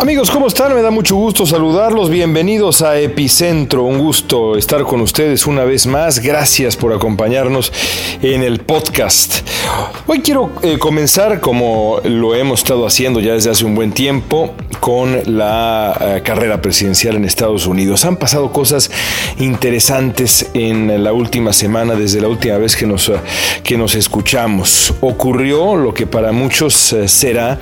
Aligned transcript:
Amigos, 0.00 0.30
¿cómo 0.30 0.46
están? 0.46 0.74
Me 0.74 0.80
da 0.80 0.90
mucho 0.90 1.14
gusto 1.14 1.44
saludarlos. 1.44 2.08
Bienvenidos 2.08 2.80
a 2.80 2.98
Epicentro. 2.98 3.82
Un 3.82 3.98
gusto 3.98 4.56
estar 4.56 4.82
con 4.84 5.02
ustedes 5.02 5.46
una 5.46 5.64
vez 5.64 5.86
más. 5.86 6.20
Gracias 6.20 6.74
por 6.74 6.94
acompañarnos 6.94 7.70
en 8.22 8.42
el 8.42 8.60
podcast. 8.60 9.46
Hoy 10.06 10.20
quiero 10.22 10.52
eh, 10.62 10.78
comenzar, 10.78 11.40
como 11.40 12.00
lo 12.02 12.34
hemos 12.34 12.60
estado 12.60 12.86
haciendo 12.86 13.20
ya 13.20 13.34
desde 13.34 13.50
hace 13.50 13.66
un 13.66 13.74
buen 13.74 13.92
tiempo, 13.92 14.54
con 14.80 15.20
la 15.36 15.94
eh, 16.00 16.22
carrera 16.24 16.62
presidencial 16.62 17.16
en 17.16 17.26
Estados 17.26 17.66
Unidos. 17.66 18.06
Han 18.06 18.16
pasado 18.16 18.50
cosas 18.52 18.90
interesantes 19.38 20.50
en 20.54 21.04
la 21.04 21.12
última 21.12 21.52
semana, 21.52 21.94
desde 21.94 22.22
la 22.22 22.28
última 22.28 22.56
vez 22.56 22.74
que 22.74 22.86
nos, 22.86 23.10
eh, 23.10 23.16
que 23.62 23.76
nos 23.76 23.94
escuchamos. 23.94 24.94
Ocurrió 25.02 25.76
lo 25.76 25.92
que 25.92 26.06
para 26.06 26.32
muchos 26.32 26.96
será 27.06 27.58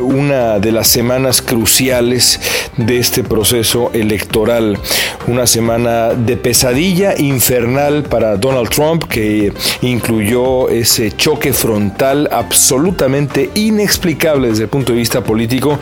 una 0.00 0.58
de 0.58 0.72
las 0.72 0.85
semanas 0.86 1.42
cruciales 1.42 2.40
de 2.76 2.98
este 2.98 3.24
proceso 3.24 3.90
electoral. 3.92 4.78
Una 5.26 5.46
semana 5.46 6.10
de 6.10 6.36
pesadilla 6.36 7.14
infernal 7.18 8.04
para 8.04 8.36
Donald 8.36 8.68
Trump 8.68 9.04
que 9.04 9.52
incluyó 9.82 10.68
ese 10.68 11.12
choque 11.12 11.52
frontal 11.52 12.28
absolutamente 12.30 13.50
inexplicable 13.54 14.48
desde 14.48 14.64
el 14.64 14.68
punto 14.68 14.92
de 14.92 14.98
vista 14.98 15.22
político 15.24 15.78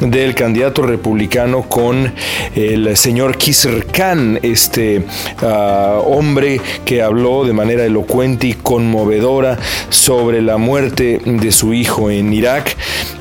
del 0.00 0.34
candidato 0.34 0.82
republicano 0.82 1.62
con 1.62 2.12
el 2.54 2.96
señor 2.96 3.36
Kisser 3.36 3.86
Khan, 3.86 4.38
este 4.42 5.04
uh, 5.42 6.00
hombre 6.06 6.60
que 6.84 7.02
habló 7.02 7.44
de 7.44 7.52
manera 7.52 7.84
elocuente 7.84 8.48
y 8.48 8.54
conmovedora 8.54 9.58
sobre 9.88 10.42
la 10.42 10.56
muerte 10.56 11.20
de 11.24 11.52
su 11.52 11.72
hijo 11.72 12.10
en 12.10 12.32
Irak. 12.32 12.76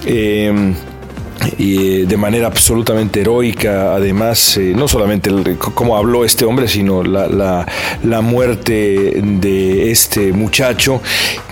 Eh, 0.06 0.74
y 1.58 2.02
eh, 2.02 2.06
de 2.06 2.18
manera 2.18 2.48
absolutamente 2.48 3.22
heroica, 3.22 3.96
además, 3.96 4.58
eh, 4.58 4.74
no 4.76 4.88
solamente 4.88 5.30
el, 5.30 5.58
cómo 5.58 5.98
habló 5.98 6.26
este 6.26 6.46
hombre, 6.46 6.68
sino 6.68 7.04
la, 7.04 7.28
la, 7.28 7.68
la 8.04 8.22
muerte 8.22 9.22
de 9.22 9.92
este 9.92 10.34
muchacho, 10.34 11.02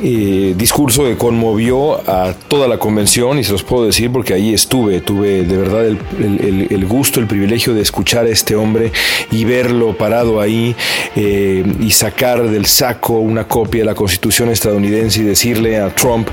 eh, 0.01 0.53
discurso 0.57 1.03
que 1.03 1.17
conmovió 1.17 1.97
a 2.09 2.33
toda 2.47 2.67
la 2.67 2.77
convención 2.77 3.39
y 3.39 3.43
se 3.43 3.51
los 3.51 3.63
puedo 3.63 3.85
decir 3.85 4.11
porque 4.11 4.33
ahí 4.33 4.53
estuve, 4.53 5.01
tuve 5.01 5.43
de 5.43 5.57
verdad 5.57 5.85
el, 5.85 5.99
el, 6.19 6.67
el 6.69 6.85
gusto, 6.85 7.19
el 7.19 7.27
privilegio 7.27 7.73
de 7.73 7.81
escuchar 7.81 8.25
a 8.25 8.29
este 8.29 8.55
hombre 8.55 8.91
y 9.31 9.45
verlo 9.45 9.95
parado 9.97 10.39
ahí 10.39 10.75
eh, 11.15 11.63
y 11.79 11.91
sacar 11.91 12.49
del 12.49 12.65
saco 12.65 13.19
una 13.19 13.47
copia 13.47 13.81
de 13.81 13.85
la 13.85 13.95
constitución 13.95 14.49
estadounidense 14.49 15.21
y 15.21 15.23
decirle 15.23 15.79
a 15.79 15.89
Trump 15.89 16.29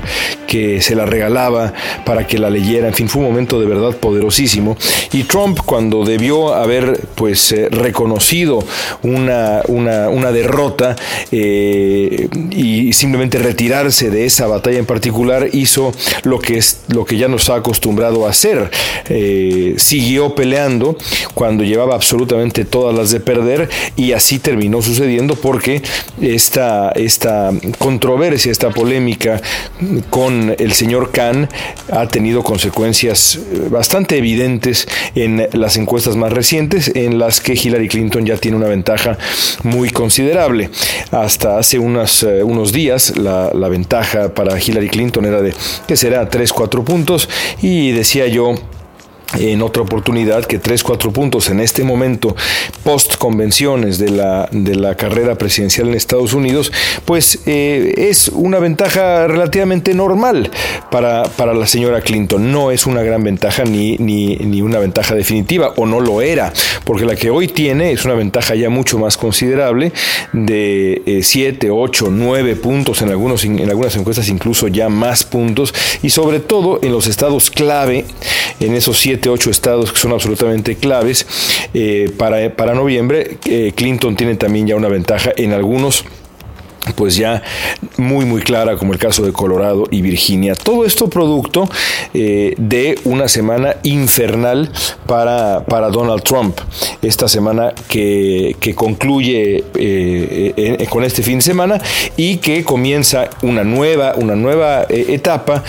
que 0.47 0.81
se 0.81 0.95
la 0.95 1.05
regalaba 1.05 1.73
para 2.05 2.25
que 2.25 2.37
la 2.37 2.49
leyera, 2.49 2.87
en 2.87 2.93
fin, 2.93 3.07
fue 3.07 3.21
un 3.21 3.29
momento 3.29 3.48
de 3.57 3.65
verdad 3.65 3.95
poderosísimo. 3.95 4.77
Y 5.13 5.23
Trump, 5.23 5.59
cuando 5.65 6.03
debió 6.03 6.53
haber 6.53 6.99
pues 7.15 7.51
eh, 7.53 7.69
reconocido 7.69 8.59
una, 9.01 9.61
una, 9.67 10.09
una 10.09 10.31
derrota 10.31 10.95
eh, 11.31 12.27
y 12.51 12.91
simplemente 12.93 13.39
retirarse 13.39 14.09
de 14.09 14.25
esa 14.25 14.47
batalla 14.47 14.77
en 14.77 14.85
particular, 14.85 15.49
hizo 15.53 15.93
lo 16.23 16.39
que, 16.39 16.57
es, 16.57 16.81
lo 16.89 17.05
que 17.05 17.17
ya 17.17 17.27
nos 17.27 17.49
ha 17.49 17.55
acostumbrado 17.55 18.27
a 18.27 18.31
hacer. 18.31 18.69
Eh, 19.07 19.75
siguió 19.77 20.35
peleando 20.35 20.97
cuando 21.33 21.63
llevaba 21.63 21.95
absolutamente 21.95 22.65
todas 22.65 22.95
las 22.95 23.11
de 23.11 23.19
perder 23.19 23.69
y 23.95 24.11
así 24.11 24.39
terminó 24.39 24.81
sucediendo 24.81 25.35
porque 25.35 25.81
esta, 26.21 26.91
esta 26.91 27.51
controversia, 27.77 28.51
esta 28.51 28.69
polémica 28.71 29.41
con 30.09 30.55
el 30.57 30.73
señor 30.73 31.11
Khan 31.11 31.49
ha 31.91 32.07
tenido 32.07 32.43
consecuencias 32.43 33.38
bastante 33.69 34.17
evidentes 34.17 34.87
en 35.15 35.47
las 35.53 35.77
encuestas 35.77 36.15
más 36.15 36.33
recientes, 36.33 36.91
en 36.95 37.19
las 37.19 37.41
que 37.41 37.53
Hillary 37.53 37.87
Clinton 37.87 38.25
ya 38.25 38.37
tiene 38.37 38.57
una 38.57 38.67
ventaja 38.67 39.17
muy 39.63 39.89
considerable. 39.89 40.69
Hasta 41.11 41.57
hace 41.57 41.79
unos, 41.79 42.23
eh, 42.23 42.43
unos 42.43 42.71
días 42.71 43.17
la, 43.17 43.51
la 43.53 43.69
ventaja 43.69 44.33
para 44.33 44.59
Hillary 44.59 44.89
Clinton 44.89 45.25
era 45.25 45.41
de 45.41 45.53
que 45.87 45.95
será 45.95 46.29
3-4 46.29 46.83
puntos 46.83 47.29
y 47.61 47.91
decía 47.91 48.27
yo 48.27 48.55
en 49.37 49.61
otra 49.61 49.83
oportunidad 49.83 50.45
que 50.45 50.57
3, 50.57 50.83
4 50.83 51.11
puntos 51.11 51.49
en 51.49 51.59
este 51.59 51.83
momento 51.83 52.35
post 52.83 53.17
convenciones 53.17 53.99
de 53.99 54.09
la, 54.09 54.49
de 54.51 54.75
la 54.75 54.95
carrera 54.95 55.35
presidencial 55.35 55.89
en 55.89 55.93
Estados 55.93 56.33
Unidos, 56.33 56.71
pues 57.05 57.39
eh, 57.45 57.93
es 57.97 58.29
una 58.29 58.59
ventaja 58.59 59.27
relativamente 59.27 59.93
normal 59.93 60.49
para, 60.89 61.23
para, 61.23 61.53
la 61.53 61.67
señora 61.67 62.01
Clinton. 62.01 62.51
No 62.51 62.71
es 62.71 62.85
una 62.87 63.03
gran 63.03 63.23
ventaja 63.23 63.63
ni, 63.65 63.97
ni, 63.97 64.35
ni, 64.37 64.61
una 64.61 64.79
ventaja 64.79 65.13
definitiva, 65.13 65.73
o 65.75 65.85
no 65.85 65.99
lo 65.99 66.21
era, 66.21 66.51
porque 66.83 67.05
la 67.05 67.15
que 67.15 67.29
hoy 67.29 67.47
tiene 67.47 67.91
es 67.91 68.05
una 68.05 68.15
ventaja 68.15 68.55
ya 68.55 68.69
mucho 68.69 68.97
más 68.97 69.17
considerable 69.17 69.91
de 70.33 71.19
7, 71.21 71.69
8, 71.69 72.07
9 72.09 72.55
puntos 72.55 73.01
en, 73.01 73.09
algunos, 73.09 73.43
en 73.43 73.69
algunas 73.69 73.95
encuestas, 73.95 74.29
incluso 74.29 74.67
ya 74.67 74.89
más 74.89 75.23
puntos, 75.23 75.73
y 76.01 76.09
sobre 76.09 76.39
todo 76.39 76.79
en 76.81 76.91
los 76.91 77.07
estados 77.07 77.51
clave, 77.51 78.05
en 78.59 78.73
esos 78.73 78.97
7 78.99 79.18
ocho 79.27 79.49
estados 79.49 79.91
que 79.91 79.99
son 79.99 80.13
absolutamente 80.13 80.75
claves 80.75 81.27
eh, 81.73 82.11
para, 82.17 82.55
para 82.55 82.73
noviembre. 82.73 83.37
Eh, 83.45 83.73
Clinton 83.75 84.15
tiene 84.15 84.35
también 84.35 84.67
ya 84.67 84.75
una 84.75 84.87
ventaja 84.87 85.31
en 85.35 85.51
algunos 85.51 86.05
pues 86.95 87.15
ya 87.15 87.41
muy 87.97 88.25
muy 88.25 88.41
clara 88.41 88.77
como 88.77 88.93
el 88.93 88.99
caso 88.99 89.23
de 89.23 89.31
Colorado 89.31 89.85
y 89.91 90.01
Virginia. 90.01 90.55
Todo 90.55 90.85
esto 90.85 91.09
producto 91.09 91.69
eh, 92.13 92.53
de 92.57 92.97
una 93.03 93.27
semana 93.27 93.75
infernal 93.83 94.71
para, 95.05 95.65
para, 95.65 95.89
Donald 95.89 96.23
Trump. 96.23 96.59
Esta 97.01 97.27
semana 97.27 97.73
que, 97.87 98.55
que 98.59 98.75
concluye 98.75 99.63
eh, 99.75 100.53
eh, 100.55 100.87
con 100.89 101.03
este 101.03 101.23
fin 101.23 101.35
de 101.35 101.41
semana 101.41 101.81
y 102.17 102.37
que 102.37 102.63
comienza 102.63 103.29
una 103.41 103.63
nueva, 103.63 104.13
una 104.15 104.35
nueva 104.35 104.85
etapa 104.89 105.63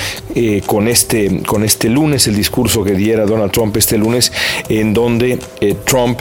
con, 0.67 0.89
este, 0.89 1.43
con 1.43 1.65
este 1.65 1.89
lunes, 1.89 2.27
el 2.27 2.37
discurso 2.37 2.85
que 2.85 2.93
diera 2.93 3.27
Donald 3.27 3.53
Trump 3.53 3.77
este 3.77 3.99
lunes, 3.99 4.33
en 4.69 4.93
donde 4.93 5.39
Trump 5.85 6.21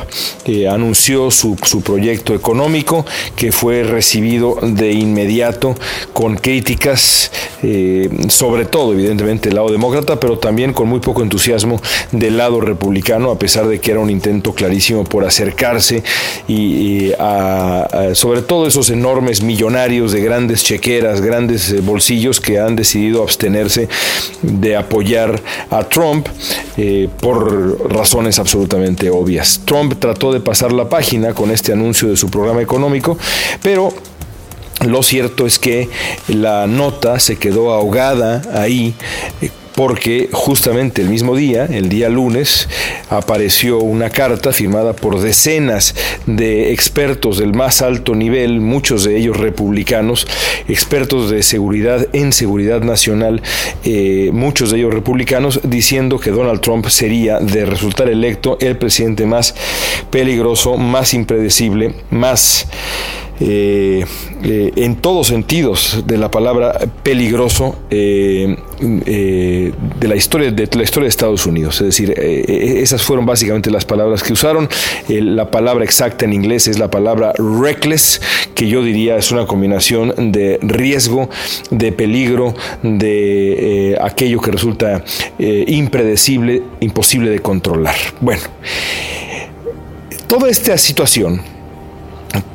anunció 0.70 1.32
su, 1.32 1.58
su 1.64 1.82
proyecto 1.82 2.34
económico 2.34 3.06
que 3.36 3.52
fue 3.52 3.84
recibido 3.84 4.58
de 4.62 4.89
inmediato 4.94 5.76
con 6.14 6.36
críticas, 6.36 7.32
eh, 7.64 8.10
sobre 8.30 8.66
todo 8.66 8.94
evidentemente 8.94 9.50
del 9.50 9.56
lado 9.56 9.70
demócrata, 9.70 10.20
pero 10.20 10.38
también 10.38 10.74
con 10.74 10.88
muy 10.88 11.00
poco 11.00 11.22
entusiasmo 11.22 11.82
del 12.12 12.38
lado 12.38 12.62
republicano, 12.62 13.32
a 13.32 13.40
pesar 13.40 13.68
de 13.68 13.80
que 13.80 13.92
era 13.92 14.00
un 14.00 14.10
intento 14.10 14.54
clarísimo 14.54 15.04
por 15.04 15.26
acercarse 15.26 16.04
y, 16.48 17.12
sobre 18.14 18.42
todo 18.42 18.68
esos 18.68 18.90
enormes 18.90 19.42
millonarios 19.42 20.12
de 20.12 20.22
grandes 20.22 20.64
chequeras, 20.64 21.22
grandes 21.22 21.72
eh, 21.72 21.82
bolsillos 21.82 22.40
que 22.40 22.60
han 22.60 22.76
decidido 22.76 23.24
abstenerse 23.24 23.88
de 24.42 24.76
apoyar 24.76 25.42
a 25.70 25.84
Trump 25.84 26.28
eh, 26.78 27.10
por 27.22 27.92
razones 27.92 28.40
absolutamente 28.40 29.10
obvias. 29.10 29.62
Trump 29.66 29.96
trató 30.00 30.32
de 30.32 30.40
pasar 30.40 30.72
la 30.72 30.90
página 30.90 31.34
con 31.34 31.52
este 31.52 31.74
anuncio 31.74 32.10
de 32.10 32.18
su 32.18 32.30
programa 32.30 32.62
económico, 32.62 33.18
pero 33.62 33.94
lo 34.86 35.04
cierto 35.04 35.46
es 35.46 35.60
que 35.60 35.90
la 36.28 36.68
nota 36.68 37.20
se 37.20 37.38
quedó 37.38 37.74
ahogada 37.74 38.42
ahí 38.54 38.96
porque 39.80 40.28
justamente 40.34 41.02
el 41.02 41.08
mismo 41.08 41.38
día, 41.38 41.64
el 41.64 41.88
día 41.88 42.10
lunes, 42.10 42.68
apareció 43.10 43.80
una 43.80 44.10
carta 44.10 44.52
firmada 44.52 44.92
por 44.92 45.22
decenas 45.22 45.96
de 46.26 46.74
expertos 46.74 47.38
del 47.38 47.54
más 47.54 47.82
alto 47.82 48.14
nivel, 48.14 48.60
muchos 48.60 49.06
de 49.06 49.16
ellos 49.16 49.38
republicanos, 49.38 50.28
expertos 50.68 51.30
de 51.30 51.44
seguridad 51.44 52.08
en 52.12 52.34
seguridad 52.34 52.82
nacional, 52.82 53.42
eh, 53.86 54.32
muchos 54.34 54.72
de 54.72 54.80
ellos 54.80 54.94
republicanos, 54.94 55.62
diciendo 55.64 56.20
que 56.20 56.32
Donald 56.32 56.60
Trump 56.60 56.86
sería, 56.90 57.40
de 57.40 57.66
resultar 57.66 58.10
electo, 58.10 58.58
el 58.60 58.78
presidente 58.78 59.26
más 59.26 59.56
peligroso, 60.12 60.76
más 60.76 61.14
impredecible, 61.14 61.94
más 62.10 62.68
eh, 63.42 64.06
eh, 64.44 64.72
en 64.76 64.98
todos 64.98 65.28
sentidos 65.28 66.04
de 66.06 66.18
la 66.18 66.30
palabra 66.30 66.78
peligroso 67.04 67.78
de 67.90 68.58
la 70.02 70.16
historia 70.16 70.52
de 70.52 70.68
la 70.76 70.84
historia 70.84 71.06
de 71.06 71.10
Estados 71.10 71.46
Unidos. 71.46 71.76
Es 71.82 71.88
decir, 71.88 72.14
esas 72.20 73.02
fueron 73.02 73.26
básicamente 73.26 73.72
las 73.72 73.86
palabras 73.86 74.24
que 74.24 74.34
usaron. 74.34 74.68
la 75.08 75.52
palabra 75.52 75.84
exacta 75.84 76.26
en 76.26 76.34
inglés 76.34 76.68
es 76.68 76.80
la 76.80 76.90
palabra 76.90 77.34
reckless, 77.38 78.22
que 78.56 78.68
yo 78.68 78.84
diría 78.84 79.18
es 79.18 79.32
una 79.32 79.46
combinación 79.46 80.32
de 80.32 80.60
riesgo, 80.62 81.30
de 81.72 81.92
peligro, 81.92 82.54
de 82.84 83.98
aquello 84.02 84.42
que 84.42 84.52
resulta 84.52 85.04
impredecible, 85.40 86.64
imposible 86.80 87.30
de 87.30 87.40
controlar. 87.40 87.96
Bueno, 88.22 88.44
toda 90.28 90.50
esta 90.50 90.78
situación 90.78 91.42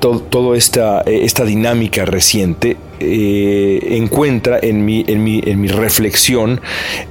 toda 0.00 0.56
esta, 0.56 1.00
esta, 1.02 1.44
dinámica 1.44 2.04
reciente 2.04 2.76
eh, 3.00 3.80
encuentra 3.90 4.58
en 4.60 4.84
mi, 4.84 5.04
en 5.06 5.24
mi, 5.24 5.42
en 5.44 5.60
mi 5.60 5.68
reflexión 5.68 6.60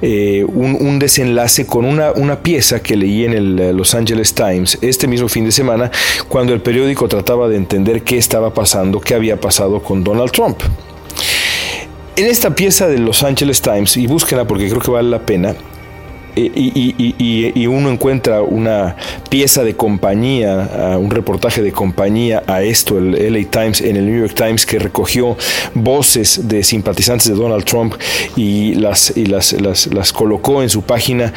eh, 0.00 0.44
un, 0.44 0.98
desenlace 0.98 1.66
con 1.66 1.84
una, 1.84 2.12
una, 2.12 2.40
pieza 2.40 2.82
que 2.82 2.96
leí 2.96 3.24
en 3.24 3.32
el 3.32 3.58
eh, 3.58 3.72
Los 3.72 3.94
Angeles 3.94 4.34
Times 4.34 4.78
este 4.80 5.06
mismo 5.06 5.28
fin 5.28 5.44
de 5.44 5.52
semana 5.52 5.90
cuando 6.28 6.54
el 6.54 6.60
periódico 6.60 7.08
trataba 7.08 7.48
de 7.48 7.56
entender 7.56 8.02
qué 8.02 8.16
estaba 8.16 8.54
pasando, 8.54 9.00
qué 9.00 9.14
había 9.14 9.40
pasado 9.40 9.82
con 9.82 10.02
Donald 10.02 10.30
Trump. 10.30 10.58
En 12.16 12.26
esta 12.26 12.54
pieza 12.54 12.86
de 12.86 12.98
Los 12.98 13.24
Angeles 13.24 13.60
Times, 13.60 13.96
y 13.96 14.06
búsquenla 14.06 14.46
porque 14.46 14.68
creo 14.68 14.80
que 14.80 14.90
vale 14.90 15.10
la 15.10 15.26
pena, 15.26 15.56
y, 16.36 17.66
uno 17.66 17.90
encuentra 17.90 18.42
una 18.42 18.96
pieza 19.28 19.64
de 19.64 19.74
compañía, 19.74 20.96
un 20.98 21.10
reportaje 21.10 21.62
de 21.62 21.72
compañía 21.72 22.42
a 22.46 22.62
esto, 22.62 22.98
el 22.98 23.32
LA 23.32 23.50
Times, 23.50 23.80
en 23.80 23.96
el 23.96 24.06
New 24.06 24.20
York 24.20 24.34
Times, 24.34 24.66
que 24.66 24.78
recogió 24.78 25.36
voces 25.74 26.48
de 26.48 26.62
simpatizantes 26.62 27.28
de 27.28 27.34
Donald 27.34 27.64
Trump 27.64 27.94
y 28.36 28.74
las, 28.74 29.16
y 29.16 29.26
las, 29.26 29.52
las, 29.52 30.12
colocó 30.12 30.62
en 30.62 30.68
su 30.68 30.82
página 30.82 31.32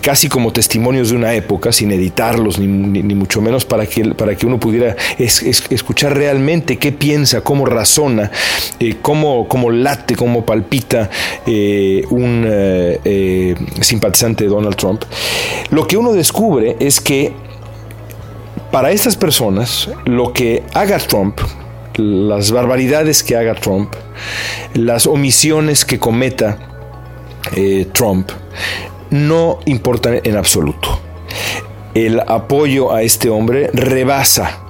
casi 0.00 0.28
como 0.28 0.52
testimonios 0.52 1.10
de 1.10 1.16
una 1.16 1.34
época, 1.34 1.72
sin 1.72 1.90
editarlos 1.92 2.58
ni, 2.58 2.66
ni, 2.66 3.14
mucho 3.14 3.40
menos, 3.40 3.64
para 3.64 3.86
que, 3.86 4.14
para 4.14 4.34
que 4.34 4.46
uno 4.46 4.58
pudiera 4.58 4.96
escuchar 5.18 6.16
realmente 6.16 6.78
qué 6.78 6.92
piensa, 6.92 7.42
cómo 7.42 7.66
razona, 7.66 8.30
eh, 8.78 8.96
cómo, 9.02 9.48
cómo, 9.48 9.70
late, 9.70 10.14
cómo 10.14 10.44
palpita 10.44 11.10
eh, 11.46 12.04
un 12.10 12.46
eh, 12.46 13.54
simpatizante 13.80 14.39
de 14.40 14.48
Donald 14.50 14.76
Trump, 14.76 15.04
lo 15.70 15.86
que 15.86 15.96
uno 15.96 16.12
descubre 16.12 16.76
es 16.80 17.00
que 17.00 17.32
para 18.70 18.90
estas 18.90 19.16
personas 19.16 19.88
lo 20.04 20.32
que 20.32 20.62
haga 20.74 20.98
Trump, 20.98 21.40
las 21.96 22.50
barbaridades 22.50 23.22
que 23.22 23.36
haga 23.36 23.54
Trump, 23.54 23.94
las 24.74 25.06
omisiones 25.06 25.84
que 25.84 25.98
cometa 25.98 26.58
eh, 27.56 27.86
Trump, 27.92 28.30
no 29.10 29.58
importan 29.66 30.20
en 30.22 30.36
absoluto. 30.36 31.00
El 31.94 32.20
apoyo 32.20 32.92
a 32.92 33.02
este 33.02 33.28
hombre 33.28 33.70
rebasa 33.72 34.69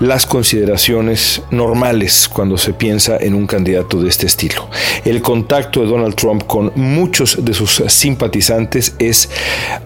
las 0.00 0.26
consideraciones 0.26 1.42
normales 1.50 2.28
cuando 2.28 2.56
se 2.58 2.72
piensa 2.72 3.16
en 3.16 3.34
un 3.34 3.46
candidato 3.46 4.00
de 4.00 4.08
este 4.08 4.26
estilo. 4.26 4.68
El 5.04 5.22
contacto 5.22 5.80
de 5.80 5.86
Donald 5.86 6.14
Trump 6.14 6.44
con 6.46 6.72
muchos 6.74 7.44
de 7.44 7.54
sus 7.54 7.82
simpatizantes 7.88 8.94
es 8.98 9.30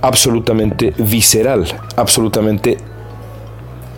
absolutamente 0.01 0.93
visceral, 0.99 1.67
absolutamente 1.97 2.79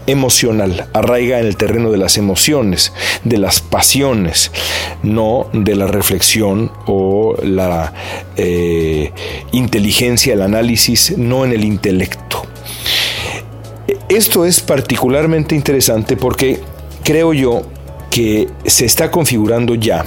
emocional, 0.07 0.89
arraiga 0.93 1.39
en 1.41 1.47
el 1.47 1.57
terreno 1.57 1.91
de 1.91 1.99
las 1.99 2.19
emociones, 2.19 2.93
de 3.25 3.39
las 3.39 3.61
pasiones, 3.61 4.51
no 5.03 5.49
de 5.53 5.77
la 5.77 5.87
reflexión 5.87 6.73
o 6.87 7.37
la 7.43 7.93
eh, 8.37 9.13
inteligencia, 9.53 10.35
el 10.35 10.43
análisis, 10.43 11.17
no 11.17 11.45
en 11.45 11.53
el 11.53 11.65
intelecto. 11.65 12.50
Esto 14.11 14.45
es 14.45 14.59
particularmente 14.59 15.55
interesante 15.55 16.17
porque 16.17 16.59
creo 17.05 17.33
yo 17.33 17.63
que 18.11 18.49
se 18.67 18.85
está 18.85 19.09
configurando 19.09 19.77
ya 19.77 20.05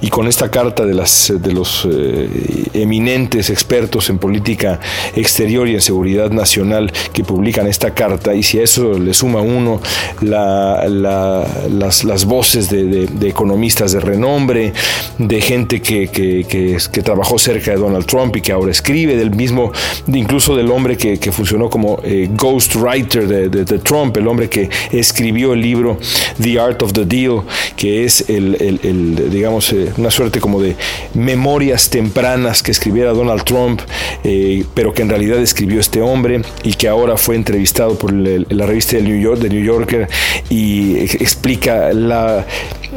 y 0.00 0.08
con 0.08 0.26
esta 0.26 0.50
carta 0.50 0.84
de, 0.84 0.94
las, 0.94 1.32
de 1.36 1.52
los 1.52 1.86
eh, 1.90 2.68
eminentes 2.74 3.50
expertos 3.50 4.08
en 4.10 4.18
política 4.18 4.80
exterior 5.14 5.68
y 5.68 5.74
en 5.74 5.80
seguridad 5.80 6.30
nacional 6.30 6.92
que 7.12 7.24
publican 7.24 7.66
esta 7.66 7.92
carta, 7.94 8.34
y 8.34 8.42
si 8.42 8.58
a 8.58 8.62
eso 8.62 8.98
le 8.98 9.12
suma 9.14 9.40
uno 9.40 9.80
las, 10.20 12.04
las, 12.04 12.24
voces 12.24 12.70
de, 12.70 13.08
economistas 13.22 13.92
de 13.92 14.00
renombre, 14.00 14.72
de 15.18 15.40
gente 15.40 15.80
que, 15.80 16.08
que, 16.08 17.02
trabajó 17.02 17.38
cerca 17.38 17.70
de 17.72 17.78
Donald 17.78 18.06
Trump 18.06 18.36
y 18.36 18.40
que 18.40 18.52
ahora 18.52 18.70
escribe, 18.70 19.16
del 19.16 19.30
mismo, 19.30 19.72
incluso 20.06 20.56
del 20.56 20.70
hombre 20.70 20.96
que, 20.96 21.30
funcionó 21.30 21.70
como 21.70 22.00
eh, 22.02 22.28
ghostwriter 22.32 23.26
de, 23.28 23.78
Trump, 23.78 24.16
el 24.16 24.26
hombre 24.26 24.48
que 24.48 24.68
escribió 24.90 25.52
el 25.52 25.60
libro 25.60 25.98
The 26.42 26.58
Art 26.58 26.82
of 26.82 26.92
the 26.92 27.04
Deal, 27.04 27.42
que 27.76 28.04
es 28.04 28.28
el, 28.28 28.56
el 28.60 29.30
digamos, 29.30 29.72
eh, 29.72 29.89
una 29.96 30.10
suerte 30.10 30.40
como 30.40 30.60
de 30.60 30.76
memorias 31.14 31.90
tempranas 31.90 32.62
que 32.62 32.70
escribiera 32.70 33.12
Donald 33.12 33.44
Trump, 33.44 33.80
eh, 34.24 34.64
pero 34.74 34.92
que 34.92 35.02
en 35.02 35.08
realidad 35.08 35.38
escribió 35.38 35.80
este 35.80 36.00
hombre 36.02 36.42
y 36.62 36.74
que 36.74 36.88
ahora 36.88 37.16
fue 37.16 37.36
entrevistado 37.36 37.96
por 37.98 38.12
la 38.12 38.66
revista 38.66 38.96
del 38.96 39.04
New 39.04 39.20
York, 39.20 39.40
de 39.40 39.48
New 39.48 39.64
Yorker 39.64 40.08
y 40.48 40.98
explica 40.98 41.92
la, 41.92 42.46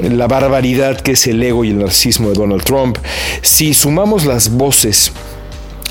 la 0.02 0.28
barbaridad 0.28 1.00
que 1.02 1.14
es 1.14 1.28
el 1.28 1.42
ego 1.42 1.64
y 1.64 1.70
el 1.70 1.80
narcisismo 1.80 2.30
de 2.30 2.36
Donald 2.36 2.64
Trump. 2.64 2.98
Si 3.42 3.74
sumamos 3.74 4.26
las 4.26 4.50
voces 4.50 5.12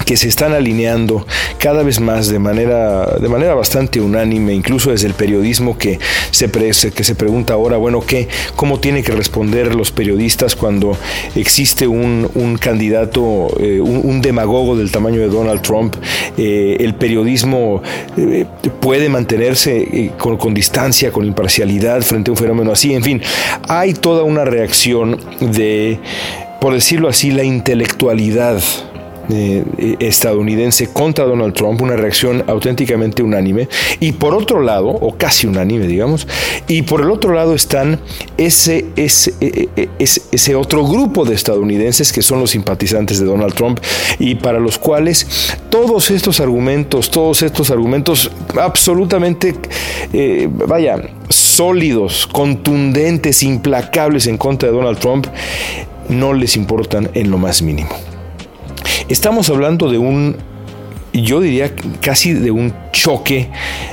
que 0.04 0.16
se 0.16 0.28
están 0.28 0.52
alineando 0.52 1.26
cada 1.58 1.82
vez 1.82 2.00
más 2.00 2.28
de 2.28 2.38
manera, 2.38 3.06
de 3.20 3.28
manera 3.28 3.54
bastante 3.54 4.00
unánime, 4.00 4.54
incluso 4.54 4.90
desde 4.90 5.06
el 5.06 5.14
periodismo 5.14 5.78
que 5.78 5.98
se, 6.30 6.50
que 6.50 7.04
se 7.04 7.14
pregunta 7.14 7.54
ahora, 7.54 7.76
bueno, 7.76 8.00
¿qué, 8.00 8.28
¿cómo 8.56 8.80
tienen 8.80 9.04
que 9.04 9.12
responder 9.12 9.74
los 9.74 9.92
periodistas 9.92 10.56
cuando 10.56 10.96
existe 11.34 11.86
un, 11.86 12.58
candidato, 12.60 13.48
eh, 13.58 13.80
un, 13.80 14.20
demagogo 14.20 14.76
del 14.76 14.90
tamaño 14.90 15.20
de 15.20 15.28
Donald 15.28 15.62
Trump? 15.62 15.96
Eh, 16.36 16.76
el 16.80 16.94
periodismo 16.94 17.82
eh, 18.16 18.46
puede 18.80 19.08
mantenerse 19.08 20.12
con, 20.18 20.36
con 20.36 20.54
distancia, 20.54 21.10
con 21.10 21.24
imparcialidad 21.24 22.02
frente 22.02 22.30
a 22.30 22.32
un 22.32 22.36
fenómeno 22.36 22.72
así, 22.72 22.94
en 22.94 23.02
fin, 23.02 23.22
hay 23.68 23.94
toda 23.94 24.22
una 24.22 24.44
reacción 24.44 25.18
de, 25.40 25.98
por 26.60 26.74
decirlo 26.74 27.08
así, 27.08 27.30
la 27.30 27.44
intelectualidad 27.44 28.62
eh, 29.30 29.96
estadounidense 30.00 30.88
contra 30.92 31.24
Donald 31.24 31.54
Trump, 31.54 31.80
una 31.80 31.96
reacción 31.96 32.44
auténticamente 32.46 33.22
unánime, 33.22 33.68
y 34.00 34.12
por 34.12 34.34
otro 34.34 34.60
lado, 34.60 34.88
o 34.88 35.16
casi 35.16 35.46
unánime, 35.46 35.86
digamos, 35.86 36.26
y 36.68 36.82
por 36.82 37.00
el 37.00 37.10
otro 37.10 37.32
lado 37.34 37.54
están 37.54 38.00
ese, 38.36 38.86
e, 38.96 39.08
e, 39.76 39.88
ese 39.98 40.54
otro 40.54 40.86
grupo 40.86 41.24
de 41.24 41.34
estadounidenses 41.34 42.12
que 42.12 42.22
son 42.22 42.40
los 42.40 42.50
simpatizantes 42.50 43.20
de 43.20 43.26
Donald 43.26 43.54
Trump 43.54 43.80
y 44.18 44.34
para 44.34 44.58
los 44.58 44.78
cuales 44.78 45.26
todos 45.70 46.10
estos 46.10 46.40
argumentos, 46.40 47.10
todos 47.10 47.42
estos 47.42 47.70
argumentos 47.70 48.30
absolutamente, 48.60 49.54
eh, 50.12 50.48
vaya, 50.50 51.00
sólidos, 51.28 52.26
contundentes, 52.26 53.42
implacables 53.42 54.26
en 54.26 54.38
contra 54.38 54.68
de 54.68 54.74
Donald 54.74 54.98
Trump, 54.98 55.26
no 56.08 56.32
les 56.32 56.56
importan 56.56 57.10
en 57.14 57.30
lo 57.30 57.38
más 57.38 57.62
mínimo. 57.62 58.11
Estamos 59.08 59.50
hablando 59.50 59.90
de 59.90 59.98
un, 59.98 60.36
yo 61.12 61.40
diría 61.40 61.72
casi 62.00 62.32
de 62.32 62.50
un 62.50 62.72
choque 62.92 63.50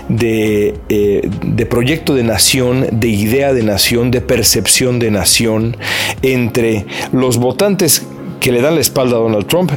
de, 0.07 0.75
eh, 0.89 1.29
de, 1.45 1.65
proyecto 1.65 2.13
de 2.15 2.23
nación, 2.23 2.87
de 2.91 3.07
idea 3.09 3.53
de 3.53 3.63
nación, 3.63 4.11
de 4.11 4.21
percepción 4.21 4.99
de 4.99 5.11
nación 5.11 5.77
entre 6.21 6.85
los 7.11 7.37
votantes 7.37 8.05
que 8.39 8.51
le 8.51 8.61
dan 8.61 8.75
la 8.75 8.81
espalda 8.81 9.17
a 9.17 9.19
Donald 9.19 9.47
Trump, 9.47 9.71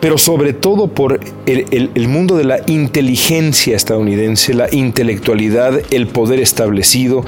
pero 0.00 0.18
sobre 0.18 0.52
todo 0.52 0.88
por 0.88 1.18
el, 1.46 2.08
mundo 2.08 2.36
de 2.36 2.44
la 2.44 2.60
inteligencia 2.66 3.74
estadounidense, 3.74 4.52
la 4.52 4.68
intelectualidad, 4.70 5.80
el 5.90 6.08
poder 6.08 6.40
establecido 6.40 7.24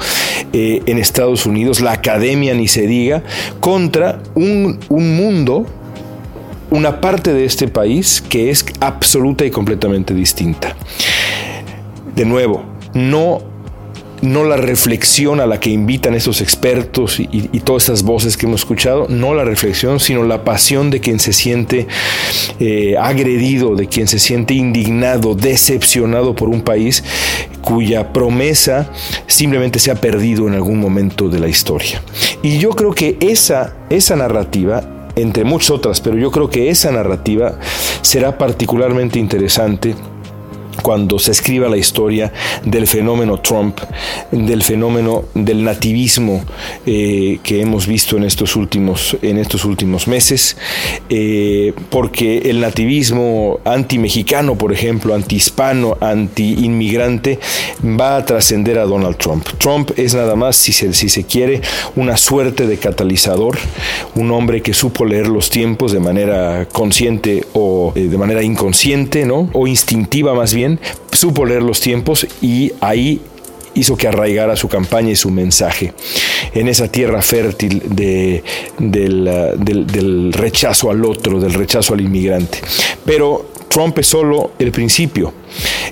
eh, 0.53 0.81
en 0.85 0.99
Estados 0.99 1.47
Unidos, 1.47 1.81
la 1.81 1.93
academia 1.93 2.53
ni 2.53 2.67
se 2.67 2.85
diga, 2.85 3.23
contra 3.59 4.21
un, 4.35 4.79
un 4.89 5.17
mundo 5.17 5.65
una 6.69 7.01
parte 7.01 7.33
de 7.33 7.45
este 7.45 7.67
país 7.67 8.21
que 8.21 8.49
es 8.49 8.65
absoluta 8.79 9.45
y 9.45 9.51
completamente 9.51 10.13
distinta. 10.13 10.75
De 12.15 12.25
nuevo, 12.25 12.63
no 12.93 13.41
no 14.21 14.43
la 14.43 14.57
reflexión 14.57 15.39
a 15.39 15.45
la 15.45 15.59
que 15.59 15.69
invitan 15.69 16.15
esos 16.15 16.41
expertos 16.41 17.19
y, 17.19 17.27
todas 17.59 17.83
estas 17.83 18.03
voces 18.03 18.37
que 18.37 18.45
hemos 18.45 18.61
escuchado, 18.61 19.07
no 19.09 19.33
la 19.33 19.43
reflexión, 19.43 19.99
sino 19.99 20.23
la 20.23 20.43
pasión 20.43 20.89
de 20.89 20.99
quien 21.01 21.19
se 21.19 21.33
siente 21.33 21.87
eh, 22.59 22.95
agredido, 22.97 23.75
de 23.75 23.87
quien 23.87 24.07
se 24.07 24.19
siente 24.19 24.53
indignado, 24.53 25.35
decepcionado 25.35 26.35
por 26.35 26.49
un 26.49 26.61
país 26.61 27.03
cuya 27.61 28.13
promesa 28.13 28.89
simplemente 29.27 29.79
se 29.79 29.91
ha 29.91 29.95
perdido 29.95 30.47
en 30.47 30.53
algún 30.53 30.79
momento 30.79 31.27
de 31.29 31.39
la 31.39 31.49
historia. 31.49 32.01
Y 32.41 32.59
yo 32.59 32.69
creo 32.69 32.93
que 32.93 33.17
esa, 33.19 33.75
esa 33.89 34.15
narrativa, 34.15 34.96
entre 35.17 35.43
muchas 35.43 35.71
otras, 35.71 36.01
pero 36.01 36.17
yo 36.17 36.31
creo 36.31 36.49
que 36.49 36.69
esa 36.69 36.91
narrativa 36.91 37.59
será 38.01 38.37
particularmente 38.37 39.19
interesante 39.19 39.95
cuando 40.81 41.19
se 41.19 41.31
escriba 41.31 41.69
la 41.69 41.77
historia 41.77 42.31
del 42.63 42.87
fenómeno 42.87 43.39
Trump, 43.39 43.79
del 44.31 44.63
fenómeno 44.63 45.25
del 45.33 45.63
nativismo 45.63 46.43
eh, 46.85 47.39
que 47.43 47.61
hemos 47.61 47.87
visto 47.87 48.17
en 48.17 48.23
estos 48.23 48.55
últimos, 48.55 49.17
en 49.21 49.37
estos 49.37 49.65
últimos 49.65 50.07
meses, 50.07 50.57
eh, 51.09 51.73
porque 51.89 52.49
el 52.49 52.59
nativismo 52.59 53.59
anti-mexicano, 53.65 54.57
por 54.57 54.73
ejemplo, 54.73 55.13
anti-hispano, 55.13 55.97
anti-inmigrante, 55.99 57.39
va 57.83 58.17
a 58.17 58.25
trascender 58.25 58.79
a 58.79 58.85
Donald 58.85 59.17
Trump. 59.17 59.47
Trump 59.57 59.91
es 59.97 60.13
nada 60.13 60.35
más, 60.35 60.55
si 60.55 60.71
se, 60.71 60.93
si 60.93 61.09
se 61.09 61.23
quiere, 61.23 61.61
una 61.95 62.17
suerte 62.17 62.67
de 62.67 62.77
catalizador, 62.77 63.57
un 64.15 64.31
hombre 64.31 64.61
que 64.61 64.73
supo 64.73 65.05
leer 65.05 65.27
los 65.27 65.49
tiempos 65.49 65.91
de 65.91 65.99
manera 65.99 66.67
consciente 66.71 67.45
o 67.53 67.93
eh, 67.95 68.07
de 68.07 68.17
manera 68.17 68.43
inconsciente, 68.43 69.25
¿no? 69.25 69.49
O 69.53 69.67
instintiva 69.67 70.33
más 70.33 70.53
supo 71.11 71.45
leer 71.45 71.63
los 71.63 71.79
tiempos 71.79 72.27
y 72.41 72.71
ahí 72.81 73.21
hizo 73.77 73.95
que 73.95 74.07
arraigara 74.07 74.55
su 74.55 74.67
campaña 74.67 75.11
y 75.11 75.15
su 75.15 75.29
mensaje 75.29 75.93
en 76.53 76.67
esa 76.67 76.91
tierra 76.91 77.21
fértil 77.21 77.83
de, 77.85 78.43
del, 78.79 80.33
rechazo 80.33 80.89
al 80.89 81.05
otro, 81.05 81.39
del 81.39 81.53
rechazo 81.53 81.93
al 81.93 82.01
inmigrante. 82.01 82.59
Pero 83.05 83.51
Trump 83.69 83.97
es 83.99 84.07
solo 84.07 84.51
el 84.59 84.71
principio 84.71 85.33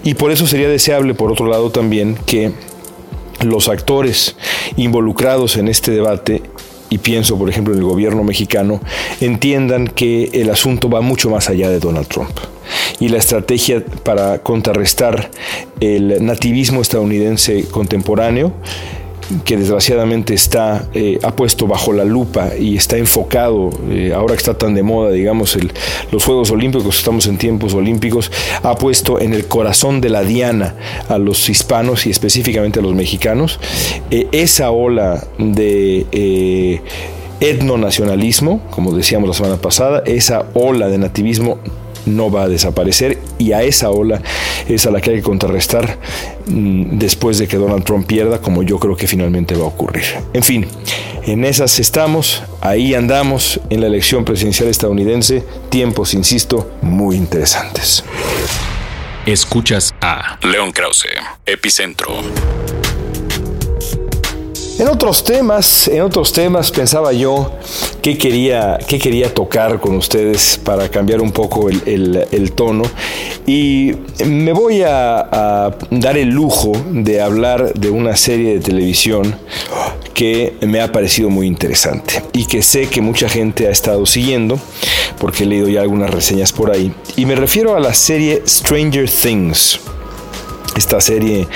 y 0.03 0.15
por 0.15 0.31
eso 0.31 0.47
sería 0.47 0.67
deseable, 0.67 1.13
por 1.13 1.31
otro 1.31 1.47
lado, 1.47 1.69
también 1.69 2.17
que 2.25 2.51
los 3.41 3.67
actores 3.67 4.35
involucrados 4.77 5.57
en 5.57 5.67
este 5.67 5.91
debate 5.91 6.41
y 6.89 6.99
pienso 6.99 7.37
por 7.37 7.49
ejemplo 7.49 7.73
en 7.73 7.79
el 7.79 7.85
gobierno 7.85 8.23
mexicano, 8.23 8.79
entiendan 9.19 9.87
que 9.87 10.29
el 10.33 10.49
asunto 10.49 10.89
va 10.89 11.01
mucho 11.01 11.29
más 11.29 11.49
allá 11.49 11.69
de 11.69 11.79
Donald 11.79 12.07
Trump 12.07 12.31
y 12.99 13.09
la 13.09 13.17
estrategia 13.17 13.83
para 14.03 14.39
contrarrestar 14.39 15.31
el 15.79 16.25
nativismo 16.25 16.81
estadounidense 16.81 17.65
contemporáneo 17.65 18.53
que 19.43 19.57
desgraciadamente 19.57 20.33
está 20.33 20.87
eh, 20.93 21.19
ha 21.23 21.35
puesto 21.35 21.67
bajo 21.67 21.93
la 21.93 22.05
lupa 22.05 22.51
y 22.57 22.77
está 22.77 22.97
enfocado, 22.97 23.71
eh, 23.89 24.13
ahora 24.13 24.33
que 24.33 24.39
está 24.39 24.53
tan 24.57 24.75
de 24.75 24.83
moda, 24.83 25.11
digamos, 25.11 25.57
los 26.11 26.23
Juegos 26.23 26.51
Olímpicos, 26.51 26.97
estamos 26.97 27.25
en 27.27 27.37
tiempos 27.37 27.73
olímpicos, 27.73 28.31
ha 28.61 28.75
puesto 28.75 29.19
en 29.19 29.33
el 29.33 29.45
corazón 29.47 30.01
de 30.01 30.09
la 30.09 30.23
diana 30.23 30.75
a 31.09 31.17
los 31.17 31.49
hispanos 31.49 32.05
y 32.05 32.11
específicamente 32.11 32.79
a 32.79 32.83
los 32.83 32.93
mexicanos. 32.93 33.59
Eh, 34.11 34.27
esa 34.31 34.71
ola 34.71 35.25
de 35.37 36.81
etnonacionalismo, 37.39 38.61
como 38.69 38.93
decíamos 38.93 39.27
la 39.27 39.33
semana 39.33 39.57
pasada, 39.57 40.03
esa 40.05 40.45
ola 40.53 40.87
de 40.87 40.97
nativismo 40.97 41.59
no 42.05 42.31
va 42.31 42.43
a 42.43 42.47
desaparecer 42.47 43.19
y 43.37 43.51
a 43.51 43.63
esa 43.63 43.89
ola 43.89 44.21
es 44.67 44.85
a 44.85 44.91
la 44.91 45.01
que 45.01 45.11
hay 45.11 45.15
que 45.17 45.23
contrarrestar 45.23 45.97
mm, 46.47 46.97
después 46.97 47.37
de 47.37 47.47
que 47.47 47.57
Donald 47.57 47.83
Trump 47.83 48.07
pierda, 48.07 48.39
como 48.39 48.63
yo 48.63 48.79
creo 48.79 48.95
que 48.95 49.07
finalmente 49.07 49.55
va 49.55 49.63
a 49.63 49.67
ocurrir. 49.67 50.03
En 50.33 50.43
fin, 50.43 50.67
en 51.23 51.45
esas 51.45 51.79
estamos, 51.79 52.43
ahí 52.61 52.93
andamos 52.93 53.59
en 53.69 53.81
la 53.81 53.87
elección 53.87 54.25
presidencial 54.25 54.69
estadounidense, 54.69 55.43
tiempos, 55.69 56.13
insisto, 56.13 56.71
muy 56.81 57.15
interesantes. 57.15 58.03
Escuchas 59.25 59.93
a 60.01 60.37
León 60.43 60.71
Krause, 60.71 61.07
Epicentro. 61.45 62.21
En 64.77 64.89
otros 64.89 65.23
temas, 65.23 65.87
en 65.87 66.01
otros 66.01 66.33
temas 66.33 66.69
pensaba 66.69 67.13
yo 67.13 67.57
que 68.05 68.19
quería, 68.19 68.77
que 68.87 68.99
quería 68.99 69.33
tocar 69.33 69.79
con 69.79 69.95
ustedes 69.95 70.59
para 70.63 70.89
cambiar 70.89 71.21
un 71.21 71.31
poco 71.31 71.69
el, 71.69 72.51
tono 72.53 72.83
y 73.47 73.93
me 74.23 74.53
voy 74.53 74.83
a, 74.83 75.75
dar 75.89 76.15
el 76.15 76.29
lujo 76.29 76.73
de 76.91 77.19
hablar 77.19 77.73
de 77.73 77.89
una 77.89 78.15
serie 78.15 78.53
de 78.53 78.59
televisión 78.59 79.35
que 80.13 80.53
me 80.61 80.81
ha 80.81 80.91
parecido 80.91 81.31
muy 81.31 81.47
interesante 81.47 82.21
y 82.31 82.45
que 82.45 82.61
sé 82.61 82.89
que 82.89 83.01
mucha 83.01 83.27
gente 83.27 83.67
ha 83.67 83.71
estado 83.71 84.05
siguiendo 84.05 84.59
porque 85.17 85.45
he 85.45 85.47
leído 85.47 85.67
ya 85.67 85.81
algunas 85.81 86.11
reseñas 86.11 86.53
por 86.53 86.69
ahí. 86.69 86.93
Y 87.15 87.25
me 87.25 87.33
refiero 87.33 87.75
a 87.75 87.79
la 87.79 87.95
serie 87.95 88.43
Stranger 88.45 89.09
Things 89.09 89.79
esta 90.75 90.99
serie 90.99 91.47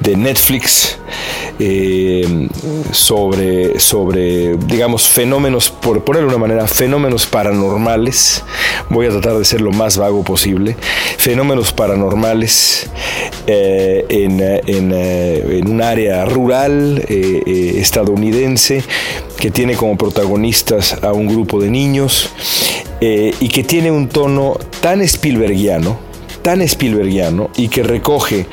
de 0.00 0.16
Netflix 0.16 0.98
eh, 1.60 2.48
sobre, 2.90 3.78
sobre, 3.78 4.56
digamos, 4.56 5.08
fenómenos, 5.08 5.70
por 5.70 6.02
ponerlo 6.02 6.28
de 6.28 6.36
una 6.36 6.46
manera, 6.46 6.66
fenómenos 6.66 7.26
paranormales. 7.26 8.42
Voy 8.90 9.06
a 9.06 9.10
tratar 9.10 9.38
de 9.38 9.44
ser 9.44 9.60
lo 9.60 9.70
más 9.70 9.96
vago 9.96 10.24
posible. 10.24 10.76
Fenómenos 11.16 11.72
paranormales 11.72 12.90
eh, 13.46 14.04
en, 14.08 14.40
en, 14.40 14.92
eh, 14.92 15.58
en, 15.58 15.68
un 15.68 15.80
área 15.80 16.24
rural 16.24 17.04
estadounidense 17.08 18.82
que 19.38 19.50
tiene 19.50 19.74
como 19.74 19.96
protagonistas 19.96 21.02
a 21.02 21.12
un 21.12 21.28
grupo 21.28 21.60
de 21.60 21.70
niños 21.70 22.30
y 23.00 23.48
que 23.48 23.64
tiene 23.64 23.90
un 23.90 24.08
tono 24.08 24.56
tan 24.80 25.02
Spielbergiano 25.02 26.13
tan 26.44 26.60
Spielbergiano 26.60 27.48
y 27.56 27.68
que 27.68 27.82
recoge 27.82 28.46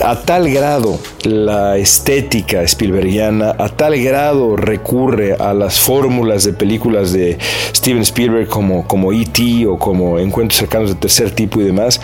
a 0.00 0.22
tal 0.22 0.48
grado 0.48 0.96
la 1.24 1.76
estética 1.76 2.62
Spielbergiana, 2.62 3.52
a 3.58 3.68
tal 3.68 4.00
grado 4.00 4.56
recurre 4.56 5.34
a 5.34 5.52
las 5.52 5.80
fórmulas 5.80 6.44
de 6.44 6.52
películas 6.52 7.12
de 7.12 7.36
Steven 7.74 8.02
Spielberg 8.02 8.46
como, 8.46 8.86
como 8.86 9.12
E.T. 9.12 9.66
o 9.66 9.76
como 9.76 10.20
Encuentros 10.20 10.56
cercanos 10.56 10.88
de 10.90 10.94
tercer 10.94 11.32
tipo 11.32 11.60
y 11.60 11.64
demás, 11.64 12.00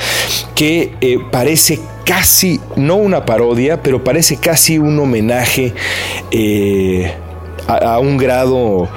que 0.56 0.92
eh, 1.00 1.18
parece 1.30 1.78
casi, 2.04 2.60
no 2.74 2.96
una 2.96 3.24
parodia, 3.24 3.80
pero 3.80 4.02
parece 4.02 4.38
casi 4.38 4.78
un 4.78 4.98
homenaje. 4.98 5.72
Eh, 6.32 7.12
a, 7.66 7.98
un 7.98 8.16
grado 8.16 8.88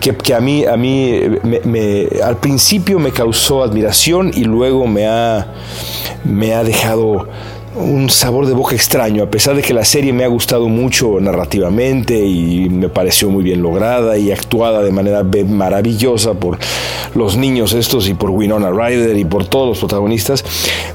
que, 0.00 0.34
a 0.34 0.40
mí, 0.40 0.64
a 0.64 0.76
mí 0.76 1.20
me, 1.64 2.08
al 2.22 2.36
principio 2.38 2.98
me 2.98 3.12
causó 3.12 3.62
admiración 3.62 4.30
y 4.34 4.44
luego 4.44 4.86
me 4.86 5.06
ha, 5.06 5.54
me 6.24 6.54
ha 6.54 6.64
dejado 6.64 7.28
un 7.76 8.10
sabor 8.10 8.46
de 8.46 8.52
boca 8.52 8.74
extraño, 8.74 9.22
a 9.22 9.30
pesar 9.30 9.54
de 9.54 9.62
que 9.62 9.72
la 9.72 9.84
serie 9.84 10.12
me 10.12 10.24
ha 10.24 10.28
gustado 10.28 10.68
mucho 10.68 11.20
narrativamente 11.20 12.18
y 12.18 12.68
me 12.68 12.88
pareció 12.88 13.30
muy 13.30 13.44
bien 13.44 13.62
lograda 13.62 14.18
y 14.18 14.32
actuada 14.32 14.82
de 14.82 14.90
manera 14.90 15.22
maravillosa 15.22 16.34
por 16.34 16.58
los 17.14 17.36
niños 17.36 17.72
estos 17.72 18.08
y 18.08 18.14
por 18.14 18.30
Winona 18.30 18.70
Ryder 18.70 19.16
y 19.16 19.24
por 19.24 19.46
todos 19.46 19.68
los 19.68 19.78
protagonistas, 19.78 20.44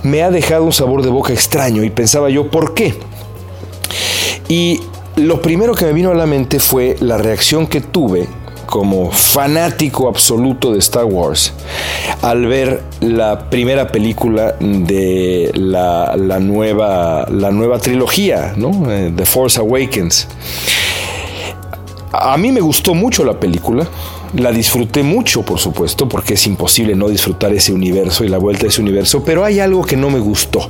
me 0.04 0.22
ha 0.22 0.32
dejado 0.32 0.66
un 0.66 0.74
sabor 0.74 1.02
de 1.02 1.10
boca 1.10 1.32
extraño 1.32 1.84
y 1.84 1.90
pensaba 1.90 2.30
yo, 2.30 2.50
¿por 2.50 2.74
qué? 2.74 2.94
Y 4.50 4.82
lo 5.18 5.42
primero 5.42 5.74
que 5.74 5.86
me 5.86 5.94
vino 5.94 6.12
a 6.12 6.16
la 6.16 6.26
mente 6.26 6.60
fue 6.60 6.98
la 7.00 7.18
reacción 7.18 7.68
que 7.68 7.82
tuve 7.82 8.28
como 8.66 9.12
fanático 9.12 10.08
absoluto 10.08 10.74
de 10.74 10.80
Star 10.80 11.06
Wars 11.06 11.54
al 12.22 12.48
ver 12.48 12.84
la 13.00 13.50
primera 13.50 13.88
película 13.88 14.56
de 14.60 15.52
la, 15.54 16.16
nueva, 16.40 17.28
la 17.30 17.52
nueva 17.52 17.80
trilogía. 17.80 18.54
Eh, 18.90 19.14
The 19.16 19.26
Force 19.26 19.60
Awakens. 19.60 20.28
A 22.12 22.38
mí 22.38 22.52
me 22.52 22.62
gustó 22.62 22.94
mucho 22.94 23.26
la 23.26 23.40
película, 23.40 23.88
la 24.36 24.52
disfruté 24.52 25.04
mucho, 25.04 25.44
por 25.44 25.60
supuesto, 25.60 26.08
porque 26.08 26.36
es 26.36 26.48
imposible 26.48 26.96
no 26.96 27.10
disfrutar 27.10 27.54
ese 27.54 27.74
universo 27.74 28.24
y 28.24 28.30
la 28.30 28.38
vuelta 28.38 28.66
a 28.66 28.70
ese 28.70 28.82
universo, 28.82 29.24
pero 29.24 29.44
hay 29.44 29.60
algo 29.60 29.84
que 29.84 29.98
no 29.98 30.10
me 30.10 30.20
gustó. 30.20 30.70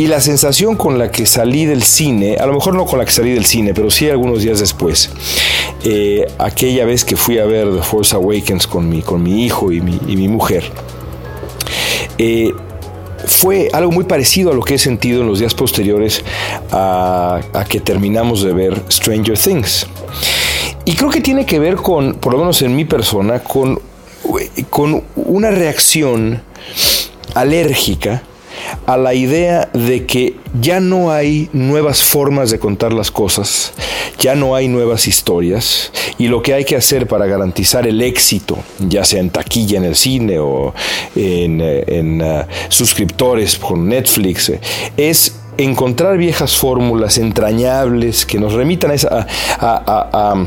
Y 0.00 0.06
la 0.06 0.20
sensación 0.20 0.76
con 0.76 0.96
la 0.96 1.10
que 1.10 1.26
salí 1.26 1.66
del 1.66 1.82
cine, 1.82 2.36
a 2.36 2.46
lo 2.46 2.52
mejor 2.52 2.72
no 2.76 2.86
con 2.86 3.00
la 3.00 3.04
que 3.04 3.10
salí 3.10 3.32
del 3.32 3.44
cine, 3.44 3.74
pero 3.74 3.90
sí 3.90 4.08
algunos 4.08 4.42
días 4.42 4.60
después, 4.60 5.10
eh, 5.82 6.24
aquella 6.38 6.84
vez 6.84 7.04
que 7.04 7.16
fui 7.16 7.40
a 7.40 7.44
ver 7.46 7.68
The 7.74 7.82
Force 7.82 8.14
Awakens 8.14 8.68
con 8.68 8.88
mi, 8.88 9.02
con 9.02 9.24
mi 9.24 9.44
hijo 9.44 9.72
y 9.72 9.80
mi, 9.80 10.28
mujer, 10.28 10.70
eh, 12.16 12.54
fue 13.26 13.70
algo 13.72 13.90
muy 13.90 14.04
parecido 14.04 14.52
a 14.52 14.54
lo 14.54 14.62
que 14.62 14.74
he 14.74 14.78
sentido 14.78 15.22
en 15.22 15.26
los 15.26 15.40
días 15.40 15.52
posteriores 15.54 16.22
a, 16.70 17.40
que 17.68 17.80
terminamos 17.80 18.44
de 18.44 18.52
ver 18.52 18.80
Stranger 18.88 19.36
Things. 19.36 19.84
Y 20.84 20.94
creo 20.94 21.10
que 21.10 21.20
tiene 21.20 21.44
que 21.44 21.58
ver 21.58 21.74
con, 21.74 22.14
por 22.14 22.34
lo 22.34 22.38
menos 22.38 22.62
en 22.62 22.76
mi 22.76 22.84
persona, 22.84 23.40
con, 23.40 23.80
con 24.70 25.02
una 25.16 25.50
reacción 25.50 26.40
alérgica 27.34 28.22
a 28.86 28.96
la 28.96 29.14
idea 29.14 29.68
de 29.72 30.06
que 30.06 30.36
ya 30.60 30.80
no 30.80 31.10
hay 31.10 31.48
nuevas 31.52 32.02
formas 32.02 32.50
de 32.50 32.58
contar 32.58 32.92
las 32.92 33.10
cosas, 33.10 33.72
ya 34.18 34.34
no 34.34 34.54
hay 34.54 34.68
nuevas 34.68 35.06
historias 35.06 35.92
y 36.18 36.28
lo 36.28 36.42
que 36.42 36.54
hay 36.54 36.64
que 36.64 36.76
hacer 36.76 37.06
para 37.06 37.26
garantizar 37.26 37.86
el 37.86 38.00
éxito, 38.02 38.58
ya 38.78 39.04
sea 39.04 39.20
en 39.20 39.30
taquilla 39.30 39.78
en 39.78 39.84
el 39.84 39.94
cine 39.94 40.38
o 40.38 40.74
en, 41.14 41.60
eh, 41.62 42.46
uh, 42.48 42.72
suscriptores 42.72 43.58
con 43.58 43.88
Netflix, 43.88 44.48
eh, 44.48 44.60
es 44.96 45.36
encontrar 45.56 46.16
viejas 46.18 46.56
fórmulas 46.56 47.18
entrañables 47.18 48.24
que 48.24 48.38
nos 48.38 48.52
remitan 48.52 48.92
a, 49.10 49.26
a 49.60 50.08
a 50.12 50.46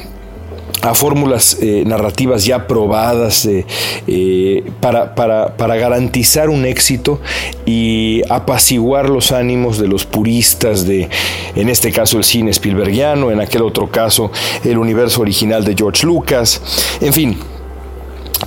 fórmulas 0.94 1.58
eh, 1.62 1.84
narrativas 1.86 2.46
ya 2.46 2.68
probadas 2.68 3.48
eh, 3.48 4.64
para, 4.80 5.16
para, 5.16 5.76
garantizar 5.76 6.50
un 6.50 6.66
éxito 6.66 7.22
y 7.66 8.22
apaciguar 8.30 9.10
los 9.10 9.32
ánimos 9.32 9.78
de 9.78 9.88
los 9.88 10.06
puristas 10.06 10.86
de, 10.86 11.10
en 11.56 11.70
este 11.70 11.92
caso, 11.92 12.18
el 12.18 12.24
cine 12.24 12.52
Spielbergiano, 12.52 13.32
en 13.32 13.40
aquel 13.40 13.62
otro 13.62 13.90
caso, 13.90 14.32
el 14.64 14.78
universo 14.78 15.22
original 15.22 15.64
de 15.64 15.76
George 15.76 16.06
Lucas, 16.06 16.62
en 17.00 17.14
fin. 17.14 17.51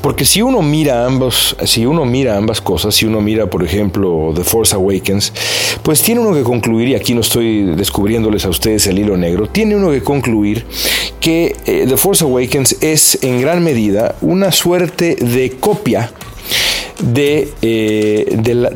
Porque 0.04 0.26
si 0.26 0.42
uno 0.42 0.60
mira 0.60 1.06
ambos, 1.06 1.56
si 1.64 1.86
uno 1.86 2.04
mira 2.04 2.36
ambas 2.36 2.60
cosas, 2.60 2.94
si 2.94 3.06
uno 3.06 3.22
mira, 3.22 3.46
por 3.46 3.64
ejemplo, 3.64 4.34
The 4.34 4.44
Force 4.44 4.74
Awakens, 4.74 5.32
pues 5.82 6.02
tiene 6.02 6.20
uno 6.20 6.36
que 6.36 6.42
concluir, 6.42 6.88
y 6.88 6.94
aquí 6.94 7.14
no 7.14 7.22
estoy 7.22 7.74
descubriéndoles 7.74 8.44
a 8.44 8.50
ustedes 8.50 8.86
el 8.86 8.98
hilo 8.98 9.16
negro, 9.16 9.46
tiene 9.46 9.76
uno 9.76 9.90
que 9.90 10.02
concluir 10.02 10.66
que 11.20 11.56
eh, 11.64 11.86
The 11.88 11.96
Force 11.96 12.22
Awakens 12.22 12.82
es 12.82 13.24
en 13.24 13.40
gran 13.40 13.64
medida 13.64 14.14
una 14.20 14.52
suerte 14.52 15.16
de 15.16 15.52
copia 15.52 16.12
de, 17.00 17.48
eh, 17.62 18.26
de, 18.36 18.54
la, 18.54 18.68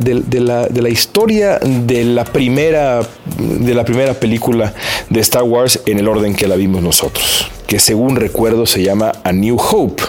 de, 0.67 0.81
la, 0.81 0.89
historia 0.89 1.59
de 1.59 2.05
la, 2.05 2.25
primera, 2.25 3.07
de 3.37 3.75
la 3.75 3.85
primera 3.85 4.15
película 4.15 4.73
de 5.11 5.21
Star 5.21 5.43
Wars 5.43 5.79
en 5.85 5.99
el 5.99 6.09
orden 6.09 6.35
que 6.35 6.49
la 6.49 6.57
vimos 6.57 6.83
nosotros, 6.83 7.51
que 7.67 7.79
según 7.79 8.17
recuerdo 8.17 8.65
se 8.65 8.83
llama 8.83 9.13
A 9.25 9.33
New 9.33 9.59
Hope 9.59 10.03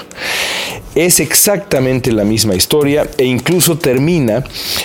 es 0.96 1.19
exactamente 1.19 2.12
la 2.12 2.24
misma 2.24 2.55
historia 2.55 3.08
e 3.17 3.25
incluso 3.25 3.77
termina 3.77 4.43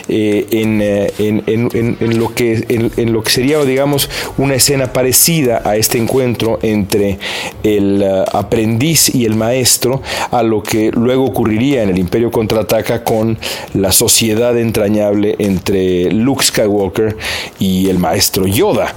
eh, 0.09 0.47
eh, 0.51 1.13
en, 1.19 2.19
lo 2.19 2.35
que, 2.35 2.65
en, 2.97 3.13
lo 3.13 3.23
que 3.23 3.31
sería, 3.31 3.63
digamos, 3.65 4.11
una 4.39 4.55
escena 4.55 4.93
parecida 4.93 5.63
a 5.65 5.77
este 5.77 5.99
encuentro 5.99 6.59
entre 6.63 7.19
el 7.63 8.03
eh, 8.03 8.25
aprendiz 8.33 9.15
y 9.15 9.25
el 9.25 9.35
maestro, 9.35 10.03
a 10.31 10.43
lo 10.43 10.63
que 10.63 10.91
luego 10.93 11.25
ocurriría 11.25 11.83
en 11.83 11.91
el 11.91 11.99
Imperio 11.99 12.31
contraataca 12.31 13.03
con 13.03 13.39
la 13.75 13.93
sociedad 13.93 14.57
entrañable 14.59 15.37
entre 15.39 16.11
Luke 16.11 16.45
Skywalker 16.45 17.17
y 17.59 17.89
el 17.89 17.99
maestro 17.99 18.47
Yoda. 18.47 18.95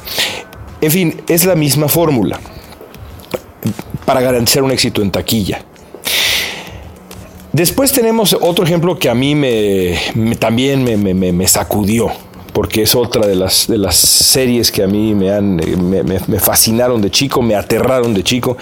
En 0.82 0.92
fin, 0.92 1.22
es 1.28 1.46
la 1.46 1.56
misma 1.56 1.88
fórmula 1.88 2.40
para 4.06 4.22
garantizar 4.22 4.64
un 4.64 4.72
éxito 4.72 5.02
en 5.02 5.12
taquilla. 5.12 5.62
Después 7.54 7.92
tenemos 7.92 8.34
otro 8.40 8.66
ejemplo 8.66 9.00
que 9.00 9.10
a 9.10 9.16
mí 9.16 9.34
me, 9.34 9.98
también 10.38 10.84
me, 10.84 11.48
sacudió, 11.48 12.12
porque 12.52 12.82
es 12.82 12.94
otra 12.94 13.26
de 13.26 13.36
las, 13.36 13.68
de 13.68 13.78
las 13.78 13.96
series 13.96 14.72
que 14.72 14.84
a 14.84 14.88
mí 14.88 15.16
me, 15.16 15.32
han, 15.32 15.56
me, 15.56 16.40
fascinaron 16.40 17.02
de 17.02 17.10
chico, 17.10 17.42
me 17.42 17.56
aterraron 17.56 18.14
de 18.14 18.24
chico, 18.24 18.58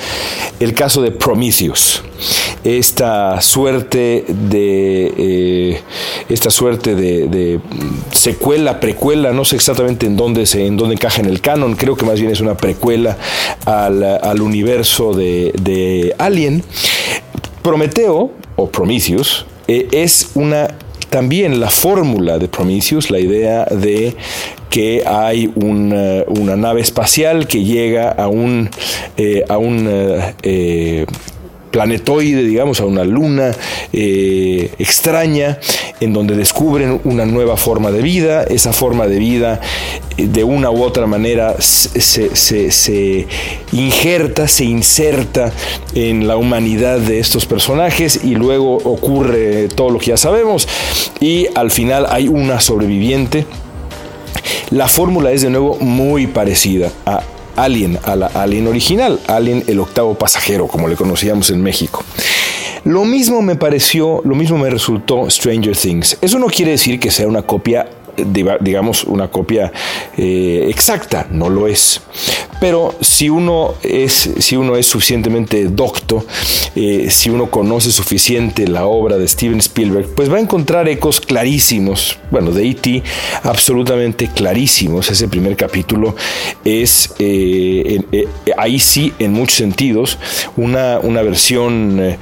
el 0.59 0.73
caso 0.73 1.01
de 1.01 1.11
Prometheus. 1.11 2.03
Esta 2.63 3.41
suerte 3.41 4.25
de 4.27 5.13
eh, 5.17 5.81
esta 6.29 6.49
suerte 6.49 6.95
de, 6.95 7.59
secuela, 8.11 8.79
precuela, 8.79 9.33
no 9.33 9.45
sé 9.45 9.55
exactamente 9.55 10.05
en 10.05 10.15
dónde 10.15 10.45
se, 10.45 10.65
en 10.65 10.77
dónde 10.77 10.95
encaja 10.95 11.21
en 11.21 11.27
el 11.27 11.41
canon, 11.41 11.75
creo 11.75 11.95
que 11.95 12.05
más 12.05 12.19
bien 12.19 12.31
es 12.31 12.39
una 12.39 12.55
precuela 12.55 13.17
al, 13.65 14.41
universo 14.41 15.13
de, 15.13 15.51
de 15.59 16.15
Alien. 16.17 16.63
Prometeo 17.61 18.31
o 18.55 18.67
Prometheus 18.67 19.45
eh, 19.67 19.87
es 19.91 20.31
una 20.35 20.67
también 21.09 21.59
la 21.59 21.69
fórmula 21.69 22.37
de 22.39 22.47
Prometheus, 22.47 23.09
la 23.09 23.19
idea 23.19 23.65
de 23.65 24.15
que 24.69 25.03
hay 25.05 25.49
una, 25.55 26.23
una 26.27 26.57
nave 26.57 26.81
espacial 26.81 27.47
que 27.47 27.63
llega 27.63 28.09
a 28.09 28.27
un, 28.27 28.69
eh, 29.15 29.45
a 29.47 29.57
un 29.57 29.87
eh, 30.43 31.05
planetoide, 31.75 32.41
digamos, 32.43 32.79
a 32.79 32.85
una 32.85 33.03
luna 33.03 33.51
eh, 33.91 34.71
extraña, 34.79 35.59
en 35.99 36.13
donde 36.13 36.33
descubren 36.33 37.01
una 37.03 37.25
nueva 37.25 37.57
forma 37.57 37.91
de 37.91 38.01
vida. 38.01 38.43
Esa 38.43 38.71
forma 38.71 39.07
de 39.07 39.19
vida, 39.19 39.59
eh, 40.15 40.27
de 40.27 40.45
una 40.45 40.71
u 40.71 40.83
otra 40.83 41.05
manera, 41.05 41.57
se, 41.59 42.33
se, 42.33 43.27
injerta, 43.73 44.47
se 44.47 44.63
inserta 44.63 45.51
en 45.93 46.29
la 46.29 46.37
humanidad 46.37 46.99
de 46.99 47.19
estos 47.19 47.45
personajes 47.45 48.21
y 48.23 48.35
luego 48.35 48.77
ocurre 48.77 49.67
todo 49.67 49.89
lo 49.89 49.99
que 49.99 50.11
ya 50.11 50.17
sabemos 50.17 50.69
y 51.19 51.47
al 51.55 51.71
final 51.71 52.05
hay 52.09 52.29
una 52.29 52.61
sobreviviente. 52.61 53.45
La 54.69 54.87
fórmula 54.87 55.33
es 55.33 55.41
de 55.41 55.49
nuevo 55.49 55.75
muy 55.81 56.27
parecida 56.27 56.89
a 57.05 57.21
Alien, 57.55 57.99
a 58.03 58.15
la 58.15 58.27
Alien 58.27 58.67
original, 58.67 59.19
Alien 59.27 59.63
el 59.67 59.79
octavo 59.79 60.15
pasajero, 60.15 60.67
como 60.67 60.87
le 60.87 60.95
conocíamos 60.95 61.49
en 61.49 61.61
México. 61.61 62.03
Lo 62.83 63.03
mismo 63.03 63.41
me 63.41 63.55
pareció, 63.55 64.21
lo 64.23 64.35
mismo 64.35 64.57
me 64.57 64.69
resultó 64.69 65.29
Stranger 65.29 65.75
Things. 65.75 66.17
Eso 66.21 66.37
no 66.37 66.47
quiere 66.47 66.71
decir 66.71 66.99
que 66.99 67.09
sea 67.09 67.27
una 67.27 67.41
copia 67.41 67.87
digamos, 68.17 69.03
una 69.03 69.29
copia 69.29 69.71
eh, 70.17 70.67
exacta, 70.69 71.27
no 71.29 71.49
lo 71.49 71.67
es. 71.67 72.01
Pero 72.59 72.95
si 73.01 73.29
uno 73.29 73.75
es, 73.83 74.29
si 74.39 74.55
uno 74.55 74.77
es 74.77 74.87
suficientemente 74.87 75.65
docto, 75.65 76.25
eh, 76.75 77.07
si 77.09 77.29
uno 77.29 77.51
conoce 77.51 77.91
suficiente 77.91 78.67
la 78.67 78.85
obra 78.85 79.17
de 79.17 79.27
Steven 79.27 79.59
Spielberg, 79.59 80.07
pues 80.15 80.31
va 80.31 80.37
a 80.37 80.39
encontrar 80.39 80.87
ecos 80.87 81.19
clarísimos, 81.19 82.17
bueno, 82.31 82.51
de 82.51 82.69
E.T., 82.69 83.03
absolutamente 83.43 84.29
clarísimos. 84.33 85.09
Ese 85.09 85.27
primer 85.27 85.57
capítulo 85.57 86.15
es, 86.63 87.13
eh, 87.19 88.01
ahí 88.57 88.79
sí, 88.79 89.13
en 89.19 89.33
muchos 89.33 89.57
sentidos, 89.57 90.17
una, 90.55 90.99
una 90.99 91.21
versión 91.21 92.17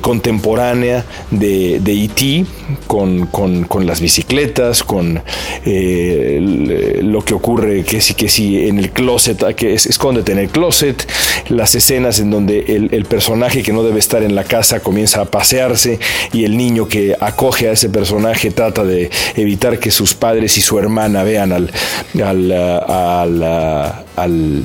contemporánea 0.00 1.04
de 1.30 1.76
E.T., 1.76 2.46
con, 2.86 3.26
con, 3.26 3.64
con 3.64 3.86
las 3.86 4.00
bicicletas, 4.00 4.82
con 4.84 5.22
eh, 5.64 7.00
lo 7.02 7.24
que 7.24 7.34
ocurre, 7.34 7.84
que 7.84 8.00
sí, 8.00 8.14
que 8.14 8.28
sí, 8.28 8.68
en 8.68 8.78
el 8.78 8.90
closet, 8.90 9.54
que 9.54 9.74
es, 9.74 9.86
escóndete 9.86 10.32
en 10.32 10.38
el 10.38 10.48
closet, 10.48 11.06
las 11.48 11.74
escenas 11.74 12.18
en 12.18 12.30
donde 12.30 12.60
el, 12.60 13.04
personaje 13.04 13.62
que 13.62 13.72
no 13.72 13.82
debe 13.82 13.98
estar 13.98 14.22
en 14.22 14.34
la 14.34 14.44
casa 14.44 14.80
comienza 14.80 15.20
a 15.20 15.24
pasearse 15.26 15.98
y 16.32 16.44
el 16.44 16.56
niño 16.56 16.88
que 16.88 17.16
acoge 17.20 17.68
a 17.68 17.72
ese 17.72 17.88
personaje 17.90 18.50
trata 18.50 18.84
de 18.84 19.10
evitar 19.36 19.78
que 19.78 19.90
sus 19.90 20.14
padres 20.14 20.56
y 20.56 20.62
su 20.62 20.78
hermana 20.78 21.22
vean 21.24 21.52
al, 21.52 21.70
al, 24.16 24.64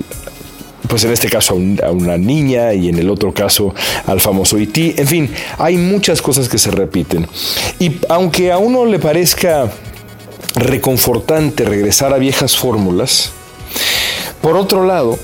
pues 0.88 1.04
en 1.04 1.12
este 1.12 1.30
caso 1.30 1.60
a, 1.84 1.92
una 1.92 2.18
niña 2.18 2.74
y 2.74 2.90
en 2.90 2.98
el 3.00 3.10
otro 3.10 3.34
caso 3.34 3.74
al 4.06 4.22
famoso 4.22 4.58
E.T. 4.58 4.96
En 4.98 5.08
fin, 5.08 5.30
hay 5.58 5.78
muchas 5.78 6.22
cosas 6.22 6.48
que 6.48 6.58
se 6.58 6.72
repiten. 6.72 7.28
Y 7.80 7.98
aunque 8.10 8.52
a 8.52 8.58
uno 8.58 8.86
le 8.86 9.00
parezca 9.00 9.70
reconfortante 10.60 11.64
regresar 11.64 12.14
a 12.14 12.18
viejas 12.18 12.58
fórmulas. 12.58 13.32
Por 14.42 14.56
otro 14.56 14.86
lado, 14.86 15.18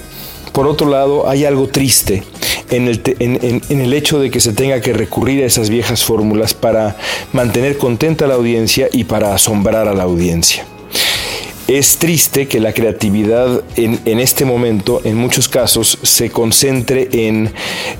por 0.51 0.67
otro 0.67 0.89
lado, 0.89 1.29
hay 1.29 1.45
algo 1.45 1.67
triste 1.67 2.23
en 2.69 2.87
el, 2.87 3.01
en 3.19 3.81
el, 3.81 3.93
hecho 3.93 4.19
de 4.19 4.31
que 4.31 4.39
se 4.39 4.53
tenga 4.53 4.81
que 4.81 4.93
recurrir 4.93 5.43
a 5.43 5.45
esas 5.45 5.69
viejas 5.69 6.03
fórmulas 6.03 6.53
para 6.53 6.97
mantener 7.31 7.77
contenta 7.77 8.25
a 8.25 8.27
la 8.27 8.35
audiencia 8.35 8.89
y 8.91 9.03
para 9.03 9.35
asombrar 9.35 9.87
a 9.87 9.93
la 9.93 10.03
audiencia 10.03 10.65
es 11.67 11.97
triste 11.97 12.47
que 12.47 12.59
la 12.59 12.73
creatividad 12.73 13.63
en, 13.75 14.19
este 14.19 14.45
momento, 14.45 15.01
en 15.03 15.15
muchos 15.15 15.47
casos, 15.47 15.97
se 16.01 16.29
concentre 16.29 17.07
en 17.11 17.51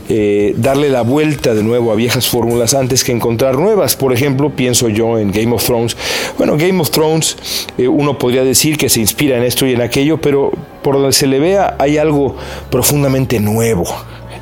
eh, 0.10 0.54
darle 0.58 0.90
la 0.90 1.02
vuelta 1.02 1.54
de 1.54 1.64
nuevo 1.64 1.92
a 1.92 1.96
viejas 1.96 2.28
fórmulas 2.28 2.74
antes 2.74 3.04
que 3.04 3.12
encontrar 3.12 3.58
nuevas. 3.58 3.96
Por 3.96 4.14
ejemplo, 4.14 4.50
pienso 4.50 4.90
yo 4.90 5.18
en 5.18 5.32
Game 5.32 5.54
of 5.54 5.64
Thrones. 5.64 5.96
Bueno, 6.38 6.58
Game 6.58 6.80
of 6.82 6.92
Thrones, 6.92 7.38
eh, 7.78 7.88
uno 7.88 8.18
podría 8.18 8.44
decir 8.44 8.78
que 8.78 8.90
se 8.90 9.00
inspira 9.00 9.38
en 9.38 9.44
esto 9.44 9.66
y 9.66 9.74
en 9.74 9.82
aquello, 9.82 10.20
pero 10.20 10.52
por 10.82 10.96
donde 10.96 11.14
se 11.14 11.28
le 11.28 11.40
vea 11.40 11.76
hay 11.80 11.98
algo 11.98 12.36
profundamente 12.70 13.40
nuevo 13.40 13.86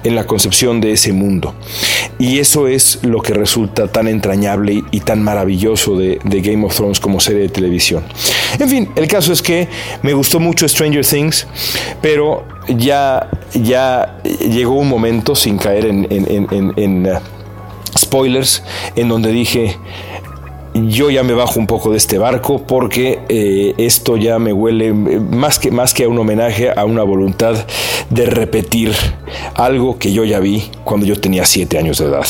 en 0.03 0.15
la 0.15 0.25
concepción 0.25 0.81
de 0.81 0.93
ese 0.93 1.13
mundo. 1.13 1.53
Y 2.19 2.39
eso 2.39 2.67
es 2.67 2.99
lo 3.03 3.21
que 3.21 3.33
resulta 3.33 3.87
tan 3.87 4.07
entrañable 4.07 4.83
y 4.91 4.99
tan 4.99 5.23
maravilloso 5.23 5.97
de, 5.97 6.19
Game 6.23 6.65
of 6.65 6.75
Thrones 6.75 6.99
como 6.99 7.19
serie 7.19 7.43
de 7.43 7.49
televisión. 7.49 8.03
En 8.59 8.69
fin, 8.69 8.89
el 8.95 9.07
caso 9.07 9.33
es 9.33 9.41
que 9.41 9.67
me 10.01 10.13
gustó 10.13 10.39
mucho 10.39 10.67
Stranger 10.67 11.05
Things, 11.05 11.47
pero 12.01 12.45
ya, 12.67 13.29
ya 13.53 14.19
llegó 14.23 14.73
un 14.73 14.89
momento, 14.89 15.35
sin 15.35 15.57
caer 15.57 15.85
en, 15.85 17.07
uh, 17.07 17.19
spoilers, 17.97 18.63
en 18.95 19.09
donde 19.09 19.31
dije, 19.31 19.77
yo 20.73 21.09
ya 21.09 21.23
me 21.23 21.33
bajo 21.33 21.59
un 21.59 21.67
poco 21.67 21.91
de 21.91 21.97
este 21.97 22.17
barco 22.17 22.65
porque 22.65 23.19
eh, 23.29 23.73
esto 23.77 24.17
ya 24.17 24.39
me 24.39 24.53
huele 24.53 24.87
eh, 24.87 24.93
más 24.93 25.59
que, 25.59 25.71
más 25.71 25.93
que 25.93 26.05
a 26.05 26.09
un 26.09 26.17
homenaje 26.17 26.71
a 26.71 26.85
una 26.85 27.03
voluntad 27.03 27.55
de 28.09 28.25
repetir 28.25 28.93
algo 29.55 29.99
que 29.99 30.13
yo 30.13 30.23
ya 30.23 30.39
vi 30.39 30.69
cuando 30.83 31.05
yo 31.05 31.19
tenía 31.19 31.45
siete 31.45 31.77
años 31.77 31.97
de 31.97 32.05
edad. 32.05 32.25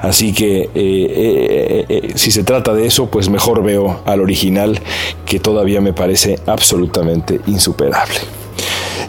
Así 0.00 0.32
que 0.32 0.70
eh, 0.74 2.12
si 2.14 2.30
se 2.30 2.42
trata 2.42 2.72
de 2.72 2.86
eso, 2.86 3.10
pues 3.10 3.28
mejor 3.28 3.62
veo 3.62 4.00
al 4.06 4.20
original 4.20 4.80
que 5.26 5.38
todavía 5.38 5.80
me 5.80 5.92
parece 5.92 6.38
absolutamente 6.46 7.40
insuperable. 7.46 8.20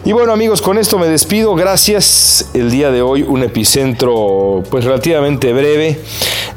Y 0.04 0.10
bueno 0.10 0.32
amigos, 0.32 0.60
con 0.60 0.78
esto 0.78 0.98
me 0.98 1.06
despido. 1.06 1.54
Gracias. 1.54 2.50
El 2.54 2.72
día 2.72 2.90
de 2.90 3.02
hoy 3.02 3.22
un 3.22 3.44
epicentro 3.44 4.64
pues 4.68 4.84
relativamente 4.84 5.52
breve. 5.52 6.00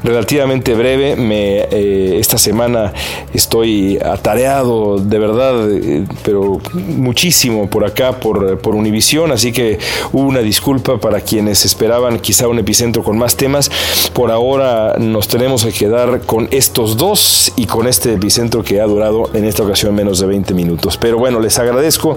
Relativamente 0.05 0.75
breve. 0.75 1.15
Me, 1.15 1.61
eh, 1.61 2.19
esta 2.19 2.37
semana 2.37 2.93
estoy 3.33 3.97
atareado 3.97 4.99
de 4.99 5.17
verdad, 5.17 5.71
eh, 5.71 6.05
pero 6.23 6.61
muchísimo 6.73 7.67
por 7.67 7.83
acá, 7.85 8.19
por, 8.19 8.59
por 8.59 8.75
Univisión. 8.75 9.31
Así 9.31 9.51
que 9.51 9.79
una 10.13 10.41
disculpa 10.41 10.99
para 10.99 11.21
quienes 11.21 11.65
esperaban 11.65 12.19
quizá 12.19 12.47
un 12.47 12.59
epicentro 12.59 13.03
con 13.03 13.17
más 13.17 13.35
temas. 13.35 13.71
Por 14.13 14.29
ahora 14.29 14.95
nos 14.99 15.27
tenemos 15.27 15.65
que 15.65 15.71
quedar 15.71 16.21
con 16.21 16.49
estos 16.51 16.97
dos 16.97 17.51
y 17.55 17.65
con 17.65 17.87
este 17.87 18.13
epicentro 18.13 18.63
que 18.63 18.81
ha 18.81 18.85
durado 18.85 19.31
en 19.33 19.45
esta 19.45 19.63
ocasión 19.63 19.95
menos 19.95 20.19
de 20.19 20.27
20 20.27 20.53
minutos. 20.53 20.97
Pero 20.97 21.17
bueno, 21.17 21.39
les 21.39 21.57
agradezco 21.57 22.15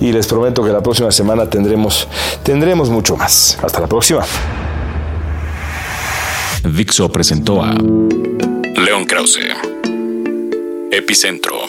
y 0.00 0.10
les 0.10 0.26
prometo 0.26 0.64
que 0.64 0.72
la 0.72 0.82
próxima 0.82 1.12
semana 1.12 1.50
tendremos, 1.50 2.08
tendremos 2.42 2.88
mucho 2.88 3.14
más. 3.14 3.58
Hasta 3.62 3.80
la 3.80 3.88
próxima. 3.88 4.24
Dixo 6.74 7.08
presentó 7.10 7.62
a 7.62 7.72
León 7.72 9.04
Krause, 9.06 9.54
Epicentro. 10.90 11.65